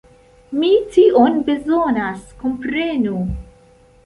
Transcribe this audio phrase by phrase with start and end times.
[0.61, 3.23] Mi tion bezonas, komprenu.